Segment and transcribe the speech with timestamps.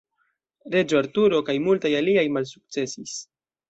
[0.77, 3.19] Reĝo Arturo kaj multaj aliaj malsukcesis.